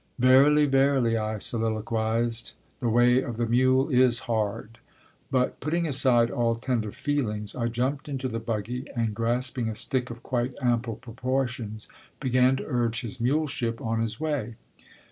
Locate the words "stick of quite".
9.75-10.55